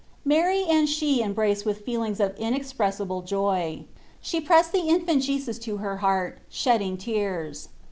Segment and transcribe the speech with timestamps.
[0.25, 3.85] Mary and she embraced with feelings of in expressible joy.
[4.19, 7.69] She pressed the Infant Jesus to her heart, shedding tears.